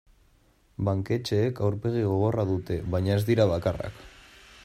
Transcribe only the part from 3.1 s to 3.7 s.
ez dira